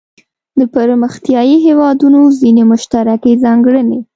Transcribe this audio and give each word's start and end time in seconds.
د 0.59 0.61
پرمختیايي 0.75 1.55
هیوادونو 1.65 2.19
ځینې 2.39 2.63
مشترکې 2.71 3.31
ځانګړنې. 3.43 3.99